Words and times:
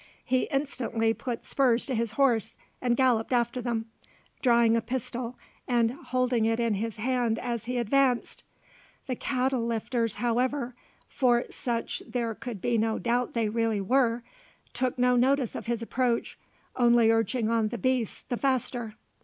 He 0.25 0.45
instantly 0.45 1.13
put 1.13 1.45
spurs 1.45 1.85
to 1.85 1.93
his 1.93 2.13
horse 2.13 2.57
and 2.81 2.97
galloped 2.97 3.31
after 3.31 3.61
them, 3.61 3.85
drawing 4.41 4.75
a 4.75 4.81
pistol, 4.81 5.37
and 5.67 5.91
holding 5.91 6.45
it 6.45 6.59
in 6.59 6.73
his 6.73 6.97
hand 6.97 7.37
as 7.37 7.65
he 7.65 7.77
advanced. 7.77 8.41
The 9.05 9.15
cattle 9.15 9.63
lifters, 9.63 10.15
however, 10.15 10.73
for 11.07 11.45
such 11.51 12.01
there 12.07 12.33
could 12.33 12.61
be 12.61 12.79
no 12.79 12.97
doubt 12.97 13.35
they 13.35 13.47
really 13.49 13.79
were, 13.79 14.23
took 14.73 14.97
no 14.97 15.15
notice 15.15 15.53
of 15.53 15.67
his 15.67 15.83
approach, 15.83 16.35
only 16.75 17.11
urging 17.11 17.47
on 17.51 17.67
the 17.67 17.77
beasts 17.77 18.23
the 18.23 18.37
faster. 18.37 18.95